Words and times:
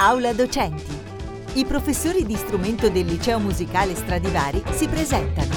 Aula 0.00 0.32
Docenti. 0.32 0.96
I 1.54 1.64
professori 1.64 2.24
di 2.24 2.36
strumento 2.36 2.88
del 2.88 3.04
liceo 3.04 3.40
musicale 3.40 3.96
Stradivari 3.96 4.62
si 4.70 4.86
presentano. 4.86 5.52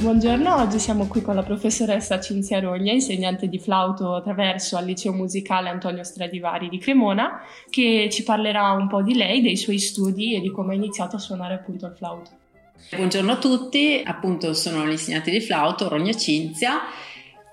Buongiorno, 0.00 0.56
oggi 0.56 0.80
siamo 0.80 1.06
qui 1.06 1.22
con 1.22 1.36
la 1.36 1.44
professoressa 1.44 2.18
Cinzia 2.18 2.58
Roglia, 2.58 2.90
insegnante 2.90 3.46
di 3.46 3.60
flauto 3.60 4.20
traverso 4.20 4.76
al 4.76 4.84
liceo 4.84 5.12
musicale 5.12 5.68
Antonio 5.68 6.02
Stradivari 6.02 6.68
di 6.68 6.78
Cremona, 6.78 7.42
che 7.70 8.08
ci 8.10 8.24
parlerà 8.24 8.72
un 8.72 8.88
po' 8.88 9.00
di 9.00 9.14
lei, 9.14 9.42
dei 9.42 9.56
suoi 9.56 9.78
studi 9.78 10.34
e 10.34 10.40
di 10.40 10.50
come 10.50 10.72
ha 10.72 10.76
iniziato 10.76 11.14
a 11.14 11.20
suonare 11.20 11.54
appunto 11.54 11.86
il 11.86 11.94
flauto. 11.96 12.30
Buongiorno 12.96 13.32
a 13.32 13.36
tutti, 13.36 14.02
appunto 14.04 14.52
sono 14.54 14.84
l'insegnante 14.84 15.30
di 15.30 15.40
flauto 15.40 15.88
Rogna 15.88 16.12
Cinzia. 16.14 16.80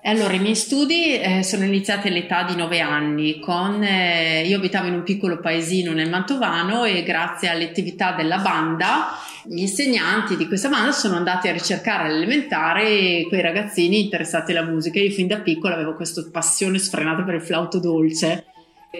Allora, 0.06 0.34
i 0.34 0.38
miei 0.38 0.54
studi 0.54 1.18
eh, 1.18 1.42
sono 1.42 1.64
iniziati 1.64 2.08
all'età 2.08 2.42
di 2.42 2.54
nove 2.54 2.80
anni. 2.80 3.40
Con, 3.40 3.82
eh, 3.82 4.46
io 4.46 4.58
abitavo 4.58 4.86
in 4.88 4.94
un 4.94 5.02
piccolo 5.02 5.40
paesino 5.40 5.92
nel 5.92 6.10
Mantovano 6.10 6.84
e 6.84 7.02
grazie 7.02 7.48
alle 7.48 7.64
attività 7.64 8.12
della 8.12 8.36
banda, 8.36 9.18
gli 9.44 9.60
insegnanti 9.60 10.36
di 10.36 10.46
questa 10.46 10.68
banda 10.68 10.92
sono 10.92 11.16
andati 11.16 11.48
a 11.48 11.52
ricercare 11.52 12.08
all'elementare 12.08 13.24
quei 13.28 13.40
ragazzini 13.40 14.00
interessati 14.00 14.52
alla 14.52 14.68
musica. 14.68 15.00
Io 15.00 15.10
fin 15.10 15.26
da 15.26 15.38
piccola 15.38 15.74
avevo 15.74 15.94
questa 15.94 16.22
passione 16.30 16.78
sfrenata 16.78 17.22
per 17.22 17.36
il 17.36 17.42
flauto 17.42 17.78
dolce 17.78 18.44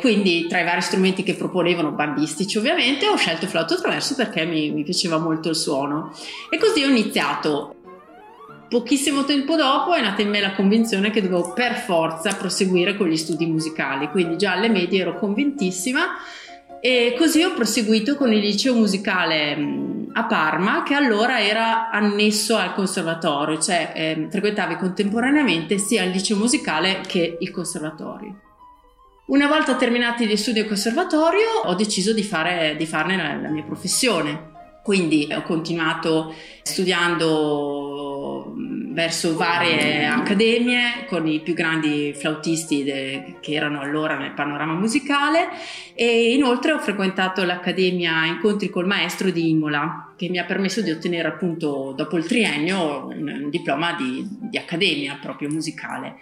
quindi 0.00 0.46
tra 0.48 0.60
i 0.60 0.64
vari 0.64 0.80
strumenti 0.80 1.22
che 1.22 1.34
proponevano, 1.34 1.92
bandistici 1.92 2.58
ovviamente, 2.58 3.06
ho 3.06 3.16
scelto 3.16 3.44
il 3.44 3.50
flauto 3.50 3.80
traverso 3.80 4.14
perché 4.16 4.44
mi, 4.44 4.70
mi 4.70 4.82
piaceva 4.82 5.18
molto 5.18 5.50
il 5.50 5.54
suono. 5.54 6.12
E 6.50 6.58
così 6.58 6.82
ho 6.82 6.88
iniziato. 6.88 7.73
Pochissimo 8.74 9.24
tempo 9.24 9.54
dopo 9.54 9.94
è 9.94 10.02
nata 10.02 10.20
in 10.20 10.30
me 10.30 10.40
la 10.40 10.52
convinzione 10.52 11.10
che 11.10 11.22
dovevo 11.22 11.52
per 11.52 11.76
forza 11.76 12.34
proseguire 12.34 12.96
con 12.96 13.06
gli 13.06 13.16
studi 13.16 13.46
musicali, 13.46 14.08
quindi 14.08 14.36
già 14.36 14.54
alle 14.54 14.68
medie 14.68 15.02
ero 15.02 15.16
convintissima 15.16 16.06
e 16.80 17.14
così 17.16 17.44
ho 17.44 17.54
proseguito 17.54 18.16
con 18.16 18.32
il 18.32 18.40
liceo 18.40 18.74
musicale 18.74 19.56
a 20.12 20.24
Parma 20.24 20.82
che 20.82 20.94
allora 20.94 21.40
era 21.40 21.88
annesso 21.88 22.56
al 22.56 22.74
conservatorio, 22.74 23.60
cioè 23.60 23.92
eh, 23.94 24.26
frequentavi 24.28 24.74
contemporaneamente 24.74 25.78
sia 25.78 26.02
il 26.02 26.10
liceo 26.10 26.36
musicale 26.36 27.00
che 27.06 27.36
il 27.38 27.52
conservatorio. 27.52 28.40
Una 29.26 29.46
volta 29.46 29.76
terminati 29.76 30.26
gli 30.26 30.34
studi 30.34 30.58
al 30.58 30.66
conservatorio 30.66 31.46
ho 31.64 31.74
deciso 31.74 32.12
di, 32.12 32.24
fare, 32.24 32.74
di 32.76 32.86
farne 32.86 33.16
la, 33.16 33.36
la, 33.36 33.50
mia 33.50 33.62
professione, 33.62 34.50
quindi 34.82 35.28
ho 35.32 35.42
continuato 35.42 36.34
studiando 36.62 37.83
verso 38.94 39.36
varie 39.36 40.06
accademie 40.06 41.04
con 41.08 41.26
i 41.26 41.40
più 41.40 41.52
grandi 41.52 42.14
flautisti 42.14 42.84
de, 42.84 43.34
che 43.40 43.52
erano 43.52 43.80
allora 43.80 44.16
nel 44.16 44.32
panorama 44.32 44.74
musicale 44.74 45.48
e 45.94 46.32
inoltre 46.32 46.72
ho 46.72 46.78
frequentato 46.78 47.42
l'Accademia 47.42 48.24
Incontri 48.26 48.70
col 48.70 48.86
Maestro 48.86 49.30
di 49.30 49.50
Imola 49.50 50.12
che 50.16 50.28
mi 50.28 50.38
ha 50.38 50.44
permesso 50.44 50.80
di 50.80 50.92
ottenere 50.92 51.26
appunto 51.26 51.92
dopo 51.96 52.16
il 52.16 52.24
triennio 52.24 53.08
un, 53.08 53.40
un 53.42 53.50
diploma 53.50 53.94
di, 53.94 54.24
di 54.48 54.56
accademia 54.56 55.18
proprio 55.20 55.50
musicale. 55.50 56.18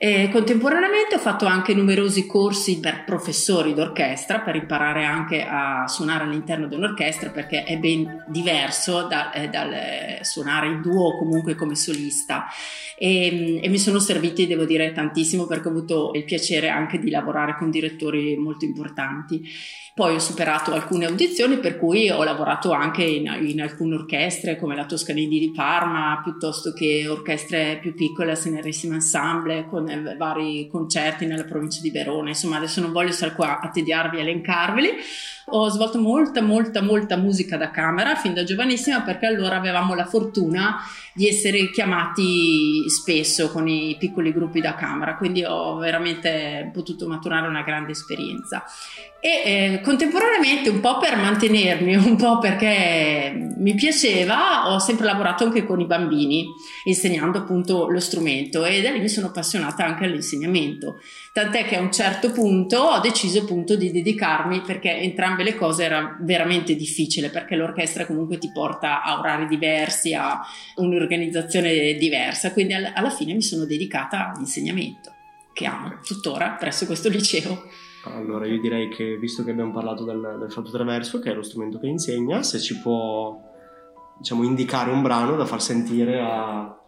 E 0.00 0.28
contemporaneamente 0.30 1.16
ho 1.16 1.18
fatto 1.18 1.44
anche 1.44 1.74
numerosi 1.74 2.24
corsi 2.24 2.78
per 2.78 3.02
professori 3.04 3.74
d'orchestra 3.74 4.42
per 4.42 4.54
imparare 4.54 5.04
anche 5.04 5.42
a 5.42 5.88
suonare 5.88 6.22
all'interno 6.22 6.68
di 6.68 6.76
un'orchestra 6.76 7.30
perché 7.30 7.64
è 7.64 7.76
ben 7.78 8.24
diverso 8.28 9.08
da, 9.08 9.32
eh, 9.32 9.48
dal 9.48 9.72
eh, 9.72 10.18
suonare 10.22 10.68
in 10.68 10.82
duo 10.82 11.08
o 11.08 11.18
comunque 11.18 11.56
come 11.56 11.74
solista 11.74 12.46
e, 12.96 13.60
e, 13.60 13.68
mi 13.68 13.78
sono 13.78 13.98
serviti 13.98 14.46
devo 14.46 14.64
dire 14.64 14.92
tantissimo 14.92 15.46
perché 15.46 15.68
ho 15.68 15.70
avuto 15.70 16.10
il 16.14 16.24
piacere 16.24 16.68
anche 16.68 16.98
di 16.98 17.10
lavorare 17.10 17.56
con 17.56 17.70
direttori 17.70 18.36
molto 18.36 18.64
importanti. 18.64 19.44
Poi 19.94 20.14
ho 20.14 20.20
superato 20.20 20.72
alcune 20.72 21.06
audizioni 21.06 21.58
per 21.58 21.76
cui 21.76 22.08
ho 22.08 22.22
lavorato 22.22 22.70
anche 22.70 23.02
in, 23.02 23.26
in 23.42 23.60
alcune 23.60 23.96
orchestre 23.96 24.56
come 24.56 24.76
la 24.76 24.86
Toscanini 24.86 25.40
di 25.40 25.50
Parma 25.50 26.20
piuttosto 26.22 26.72
che 26.72 27.06
orchestre 27.08 27.78
più 27.80 27.94
piccole, 27.94 28.28
la 28.28 28.34
Senerissima 28.36 28.94
Ensemble 28.94 29.66
con 29.68 29.87
vari 30.16 30.68
concerti 30.70 31.26
nella 31.26 31.44
provincia 31.44 31.80
di 31.80 31.90
Verona, 31.90 32.28
insomma 32.28 32.56
adesso 32.56 32.80
non 32.80 32.92
voglio 32.92 33.12
stare 33.12 33.34
qua 33.34 33.60
a 33.60 33.70
tediarvi 33.70 34.18
e 34.18 34.20
elencarveli, 34.20 34.90
ho 35.50 35.68
svolto 35.68 35.98
molta 35.98 36.42
molta 36.42 36.82
molta 36.82 37.16
musica 37.16 37.56
da 37.56 37.70
camera 37.70 38.14
fin 38.14 38.34
da 38.34 38.44
giovanissima 38.44 39.00
perché 39.00 39.26
allora 39.26 39.56
avevamo 39.56 39.94
la 39.94 40.04
fortuna 40.04 40.76
di 41.14 41.26
essere 41.26 41.70
chiamati 41.70 42.88
spesso 42.88 43.50
con 43.50 43.66
i 43.66 43.96
piccoli 43.98 44.32
gruppi 44.32 44.60
da 44.60 44.74
camera, 44.74 45.16
quindi 45.16 45.42
ho 45.42 45.76
veramente 45.76 46.70
potuto 46.72 47.08
maturare 47.08 47.48
una 47.48 47.62
grande 47.62 47.90
esperienza. 47.90 48.62
E 49.20 49.28
eh, 49.28 49.80
contemporaneamente, 49.82 50.68
un 50.68 50.78
po' 50.78 50.98
per 50.98 51.16
mantenermi, 51.16 51.96
un 51.96 52.14
po' 52.14 52.38
perché 52.38 53.32
mi 53.56 53.74
piaceva, 53.74 54.72
ho 54.72 54.78
sempre 54.78 55.06
lavorato 55.06 55.42
anche 55.42 55.64
con 55.64 55.80
i 55.80 55.86
bambini, 55.86 56.46
insegnando 56.84 57.38
appunto 57.38 57.88
lo 57.88 57.98
strumento 57.98 58.64
e 58.64 58.80
da 58.80 58.90
lì 58.90 59.00
mi 59.00 59.08
sono 59.08 59.26
appassionata 59.26 59.77
anche 59.84 60.04
all'insegnamento. 60.04 61.00
Tant'è 61.32 61.64
che 61.64 61.76
a 61.76 61.80
un 61.80 61.92
certo 61.92 62.30
punto 62.30 62.78
ho 62.78 63.00
deciso 63.00 63.40
appunto 63.40 63.76
di 63.76 63.90
dedicarmi 63.90 64.60
perché 64.62 64.96
entrambe 64.98 65.42
le 65.42 65.54
cose 65.54 65.84
era 65.84 66.16
veramente 66.20 66.74
difficile 66.74 67.30
perché 67.30 67.56
l'orchestra 67.56 68.06
comunque 68.06 68.38
ti 68.38 68.50
porta 68.52 69.02
a 69.02 69.18
orari 69.18 69.46
diversi, 69.46 70.14
a 70.14 70.40
un'organizzazione 70.76 71.94
diversa, 71.94 72.52
quindi 72.52 72.74
alla 72.74 73.10
fine 73.10 73.34
mi 73.34 73.42
sono 73.42 73.64
dedicata 73.64 74.32
all'insegnamento 74.32 75.12
che 75.52 75.66
amo 75.66 75.98
tuttora 76.06 76.50
presso 76.50 76.86
questo 76.86 77.08
liceo. 77.08 77.64
Allora 78.04 78.46
io 78.46 78.60
direi 78.60 78.88
che 78.88 79.16
visto 79.18 79.42
che 79.42 79.50
abbiamo 79.50 79.72
parlato 79.72 80.04
del, 80.04 80.36
del 80.38 80.52
flauto 80.52 80.70
traverso, 80.70 81.18
che 81.18 81.32
è 81.32 81.34
lo 81.34 81.42
strumento 81.42 81.78
che 81.80 81.88
insegna, 81.88 82.42
se 82.42 82.60
ci 82.60 82.78
può 82.78 83.36
diciamo, 84.18 84.44
indicare 84.44 84.90
un 84.90 85.02
brano 85.02 85.36
da 85.36 85.44
far 85.44 85.60
sentire 85.60 86.20
a, 86.20 86.78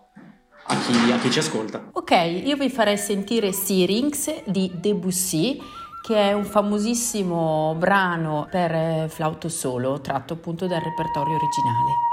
a, 0.71 0.77
chi, 0.79 1.11
a 1.11 1.19
chi 1.19 1.31
ci 1.31 1.39
ascolta. 1.41 1.91
Ok, 1.93 2.43
io 2.45 2.57
vi 2.57 2.71
farei 2.71 2.97
sentire 2.97 3.53
Syrinx 3.53 4.45
di 4.45 4.71
Debussy 4.75 5.61
che 6.01 6.17
è 6.17 6.33
un 6.33 6.45
famosissimo 6.45 7.75
brano 7.77 8.47
per 8.51 8.73
eh, 8.73 9.07
flauto 9.09 9.49
solo 9.49 10.01
tratto 10.01 10.33
appunto 10.35 10.67
dal 10.67 10.81
repertorio 10.81 11.35
originale. 11.35 12.09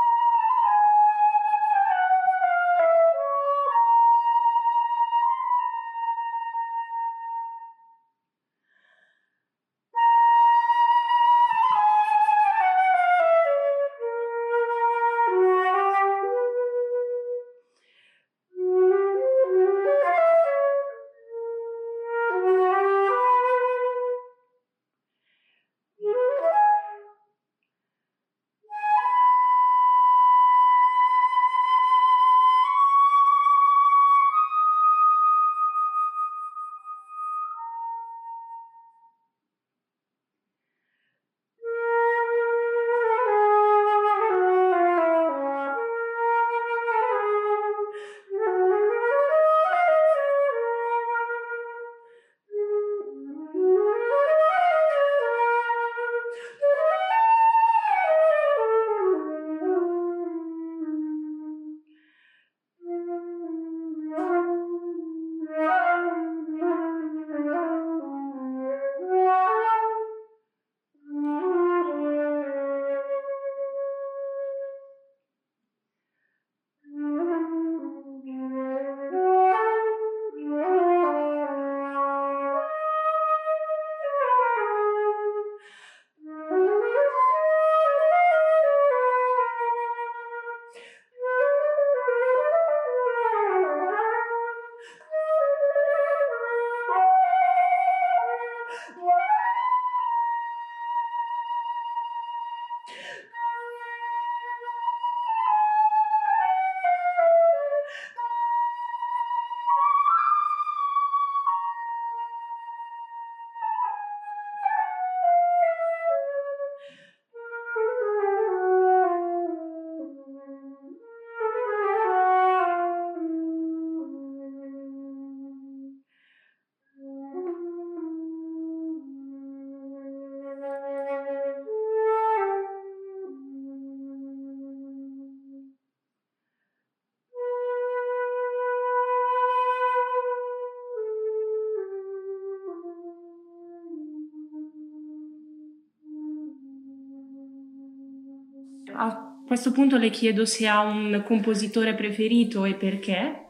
A 149.00 149.36
questo 149.46 149.72
punto 149.72 149.98
le 149.98 150.10
chiedo 150.10 150.46
se 150.46 150.68
ha 150.68 150.82
un 150.82 151.24
compositore 151.26 151.94
preferito 151.94 152.66
e 152.66 152.74
perché. 152.74 153.46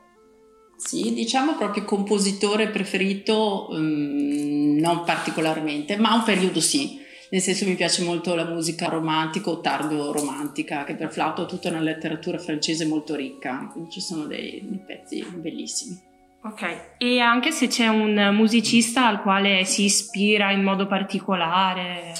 Sì, 0.76 1.14
diciamo 1.14 1.56
proprio 1.56 1.86
compositore 1.86 2.68
preferito 2.70 3.68
um, 3.70 4.78
non 4.80 5.04
particolarmente, 5.06 5.98
ma 5.98 6.14
un 6.14 6.24
periodo 6.24 6.60
sì. 6.60 7.00
Nel 7.30 7.42
senso 7.42 7.66
mi 7.66 7.76
piace 7.76 8.04
molto 8.04 8.36
la 8.36 8.46
musica 8.46 8.88
romantica 8.88 9.50
o 9.50 9.60
tardo 9.60 10.12
romantica, 10.12 10.84
che 10.84 10.96
per 10.96 11.12
flauto 11.12 11.44
è 11.44 11.48
tutta 11.48 11.70
una 11.70 11.82
letteratura 11.82 12.38
francese 12.38 12.86
molto 12.86 13.16
ricca, 13.16 13.70
quindi 13.72 13.90
ci 13.90 14.02
sono 14.02 14.26
dei, 14.26 14.62
dei 14.64 14.82
pezzi 14.86 15.26
bellissimi. 15.36 16.00
Ok, 16.44 16.96
e 16.98 17.20
anche 17.20 17.52
se 17.52 17.68
c'è 17.68 17.88
un 17.88 18.30
musicista 18.34 19.08
al 19.08 19.22
quale 19.22 19.66
si 19.66 19.86
ispira 19.86 20.52
in 20.52 20.64
modo 20.64 20.88
particolare? 20.88 22.14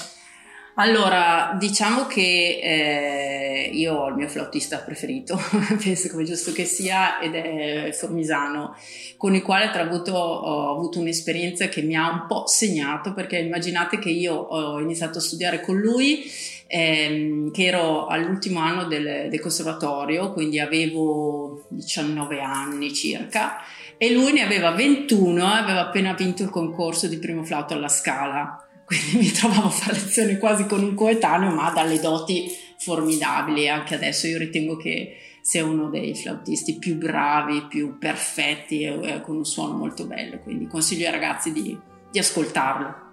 Allora, 0.80 1.56
diciamo 1.58 2.06
che 2.06 2.60
eh, 2.62 3.70
io 3.72 3.94
ho 3.94 4.08
il 4.10 4.14
mio 4.14 4.28
flautista 4.28 4.78
preferito, 4.78 5.36
penso 5.82 6.08
come 6.08 6.22
giusto 6.22 6.52
che 6.52 6.64
sia, 6.66 7.18
ed 7.18 7.34
è 7.34 7.90
Formisano, 7.92 8.76
con 9.16 9.34
il 9.34 9.42
quale 9.42 9.72
tra 9.72 9.82
l'altro 9.82 10.14
ho 10.14 10.76
avuto 10.76 11.00
un'esperienza 11.00 11.66
che 11.66 11.82
mi 11.82 11.96
ha 11.96 12.08
un 12.08 12.26
po' 12.28 12.46
segnato, 12.46 13.12
perché 13.12 13.38
immaginate 13.38 13.98
che 13.98 14.10
io 14.10 14.34
ho 14.34 14.78
iniziato 14.78 15.18
a 15.18 15.20
studiare 15.20 15.60
con 15.62 15.80
lui, 15.80 16.30
ehm, 16.68 17.50
che 17.50 17.64
ero 17.64 18.06
all'ultimo 18.06 18.60
anno 18.60 18.84
del, 18.84 19.26
del 19.28 19.40
conservatorio, 19.40 20.32
quindi 20.32 20.60
avevo 20.60 21.64
19 21.70 22.40
anni 22.40 22.94
circa, 22.94 23.56
e 23.96 24.12
lui 24.12 24.32
ne 24.32 24.42
aveva 24.42 24.70
21 24.70 25.42
e 25.42 25.56
aveva 25.58 25.80
appena 25.80 26.12
vinto 26.12 26.44
il 26.44 26.50
concorso 26.50 27.08
di 27.08 27.18
primo 27.18 27.42
flauto 27.42 27.74
alla 27.74 27.88
Scala 27.88 28.62
quindi 28.88 29.18
mi 29.18 29.30
trovavo 29.30 29.66
a 29.66 29.70
fare 29.70 29.98
lezioni 29.98 30.38
quasi 30.38 30.64
con 30.64 30.82
un 30.82 30.94
coetaneo, 30.94 31.50
ma 31.50 31.70
dalle 31.70 32.00
doti 32.00 32.50
formidabili. 32.78 33.68
Anche 33.68 33.96
adesso 33.96 34.26
io 34.26 34.38
ritengo 34.38 34.76
che 34.78 35.18
sia 35.42 35.62
uno 35.62 35.90
dei 35.90 36.14
flautisti 36.14 36.78
più 36.78 36.96
bravi, 36.96 37.66
più 37.68 37.98
perfetti 37.98 38.84
e, 38.84 39.20
con 39.20 39.36
un 39.36 39.44
suono 39.44 39.76
molto 39.76 40.06
bello, 40.06 40.38
quindi 40.38 40.66
consiglio 40.66 41.04
ai 41.04 41.12
ragazzi 41.12 41.52
di, 41.52 41.78
di 42.10 42.18
ascoltarlo. 42.18 43.06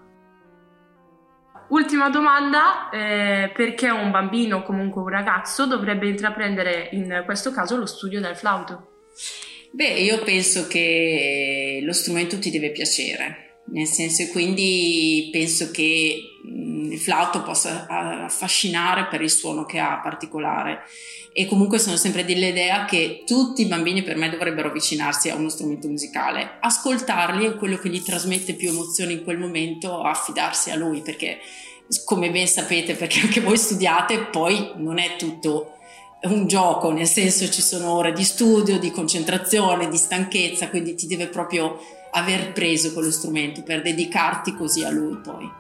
Ultima 1.68 2.10
domanda, 2.10 2.90
eh, 2.90 3.52
perché 3.54 3.90
un 3.90 4.12
bambino 4.12 4.58
o 4.58 4.64
comunque 4.64 5.02
un 5.02 5.10
ragazzo 5.10 5.66
dovrebbe 5.66 6.08
intraprendere 6.08 6.88
in 6.94 7.24
questo 7.26 7.52
caso 7.52 7.76
lo 7.76 7.86
studio 7.86 8.22
del 8.22 8.38
flauto? 8.38 9.10
Beh, 9.72 10.00
io 10.00 10.24
penso 10.24 10.68
che 10.68 11.82
lo 11.84 11.92
strumento 11.92 12.40
ti 12.40 12.50
deve 12.50 12.72
piacere, 12.72 13.45
nel 13.68 13.88
senso 13.88 14.28
quindi 14.28 15.30
penso 15.32 15.72
che 15.72 16.36
il 16.96 17.00
flauto 17.00 17.42
possa 17.42 17.88
affascinare 17.88 19.08
per 19.08 19.22
il 19.22 19.30
suono 19.30 19.66
che 19.66 19.80
ha 19.80 20.00
particolare. 20.02 20.84
E 21.34 21.48
comunque 21.48 21.80
sono 21.80 21.98
sempre 21.98 22.24
dell'idea 22.24 22.86
che 22.86 23.24
tutti 23.26 23.64
i 23.64 23.66
bambini 23.66 24.04
per 24.04 24.16
me 24.16 24.30
dovrebbero 24.30 24.70
avvicinarsi 24.70 25.30
a 25.30 25.36
uno 25.36 25.50
strumento 25.50 25.90
musicale, 25.90 26.58
ascoltarli 26.62 27.46
è 27.46 27.56
quello 27.56 27.78
che 27.78 27.90
gli 27.90 28.02
trasmette 28.02 28.54
più 28.54 28.70
emozioni 28.70 29.14
in 29.14 29.24
quel 29.24 29.38
momento, 29.38 30.02
affidarsi 30.02 30.72
a 30.72 30.76
lui 30.76 31.02
perché 31.02 31.40
come 32.06 32.32
ben 32.32 32.48
sapete 32.48 32.96
perché 32.96 33.20
anche 33.20 33.42
voi 33.42 33.58
studiate 33.58 34.26
poi 34.26 34.72
non 34.78 34.98
è 34.98 35.18
tutto 35.18 35.74
un 36.24 36.48
gioco, 36.48 36.92
nel 36.92 37.06
senso 37.06 37.50
ci 37.50 37.62
sono 37.62 37.92
ore 37.92 38.14
di 38.14 38.24
studio, 38.24 38.80
di 38.80 38.90
concentrazione, 38.90 39.90
di 39.90 39.98
stanchezza, 39.98 40.70
quindi 40.70 40.96
ti 40.96 41.06
deve 41.06 41.28
proprio 41.28 41.78
aver 42.16 42.54
preso 42.54 42.94
quello 42.94 43.12
strumento 43.12 43.62
per 43.62 43.82
dedicarti 43.82 44.56
così 44.56 44.84
a 44.84 44.90
lui 44.90 45.18
poi. 45.18 45.52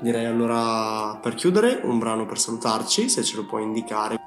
Direi 0.00 0.24
allora 0.24 1.18
per 1.20 1.34
chiudere 1.34 1.80
un 1.82 1.98
brano 1.98 2.26
per 2.26 2.38
salutarci, 2.38 3.08
se 3.08 3.22
ce 3.22 3.36
lo 3.36 3.46
puoi 3.46 3.62
indicare. 3.62 4.18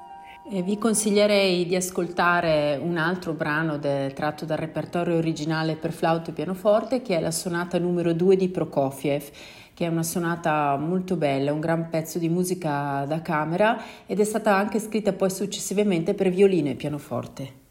E 0.46 0.62
vi 0.62 0.76
consiglierei 0.76 1.66
di 1.66 1.74
ascoltare 1.74 2.78
un 2.80 2.96
altro 2.98 3.32
brano 3.32 3.78
del, 3.78 4.12
tratto 4.12 4.44
dal 4.44 4.58
repertorio 4.58 5.16
originale 5.16 5.74
per 5.76 5.92
flauto 5.92 6.30
e 6.30 6.32
pianoforte 6.34 7.00
che 7.00 7.16
è 7.16 7.20
la 7.20 7.30
sonata 7.30 7.78
numero 7.78 8.12
2 8.12 8.36
di 8.36 8.48
Prokofiev 8.48 9.30
che 9.72 9.86
è 9.86 9.88
una 9.88 10.04
sonata 10.04 10.76
molto 10.76 11.16
bella, 11.16 11.52
un 11.52 11.58
gran 11.60 11.88
pezzo 11.88 12.20
di 12.20 12.28
musica 12.28 13.04
da 13.08 13.22
camera 13.22 13.82
ed 14.06 14.20
è 14.20 14.24
stata 14.24 14.54
anche 14.54 14.78
scritta 14.78 15.12
poi 15.12 15.30
successivamente 15.30 16.14
per 16.14 16.30
violino 16.30 16.68
e 16.68 16.74
pianoforte. 16.76 17.63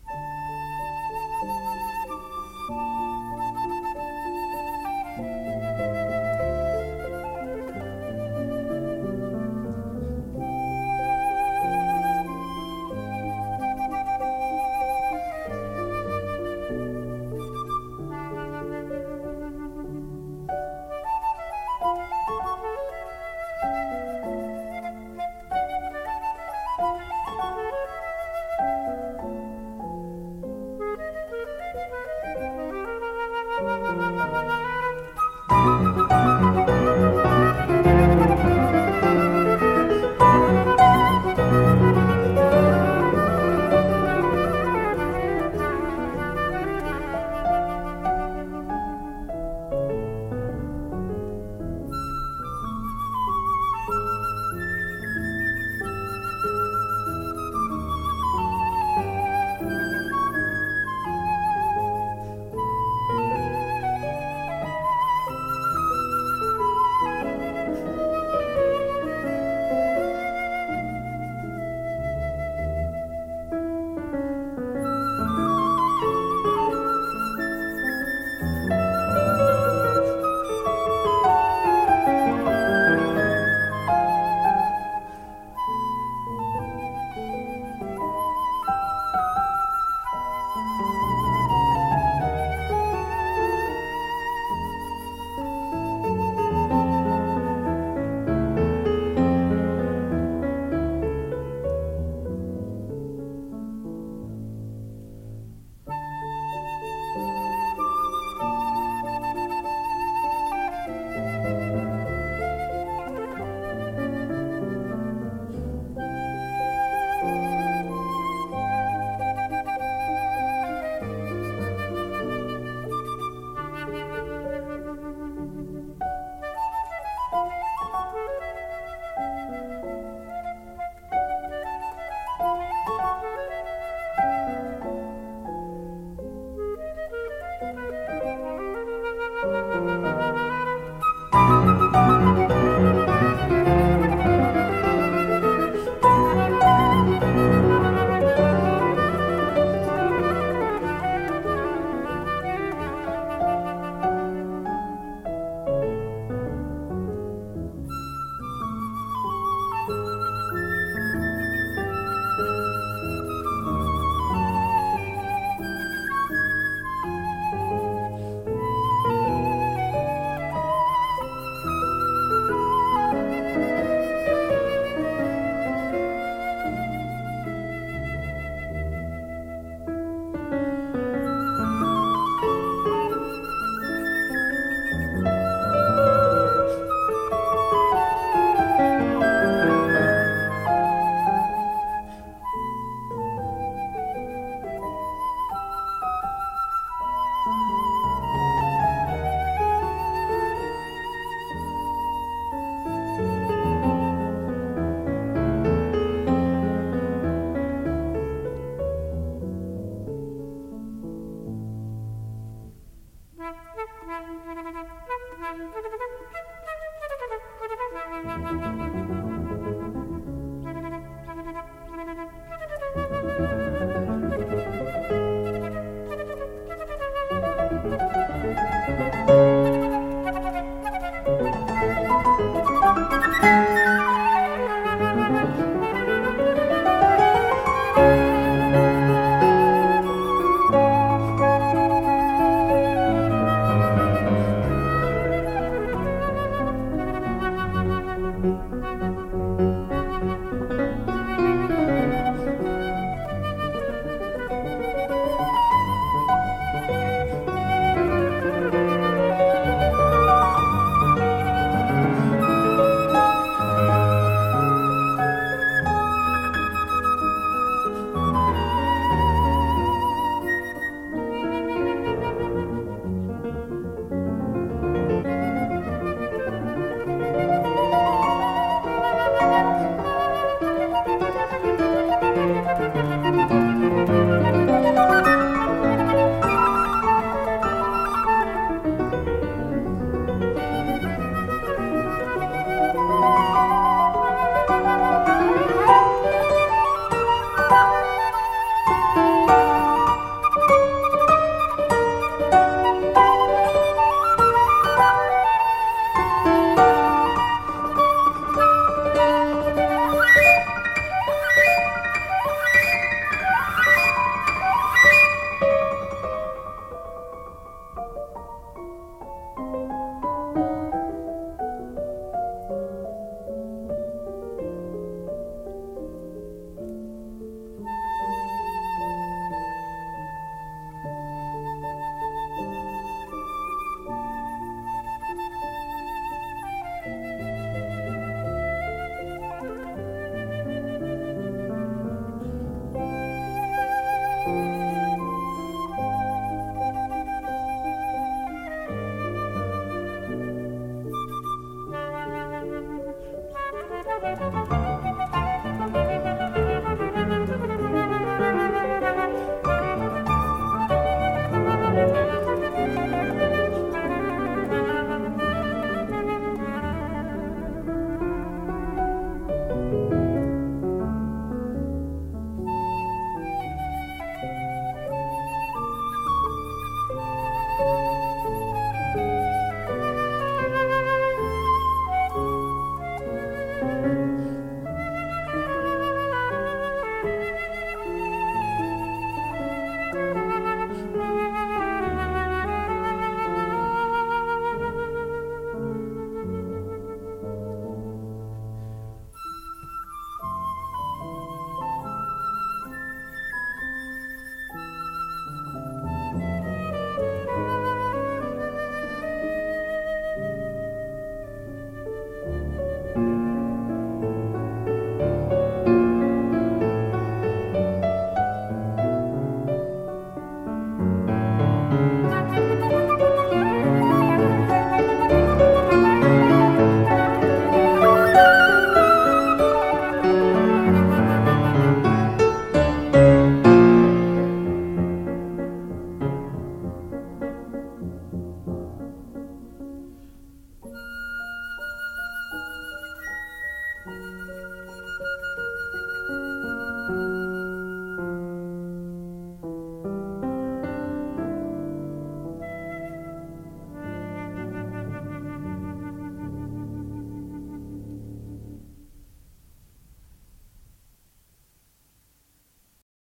thank 222.06 222.18
you 222.18 222.53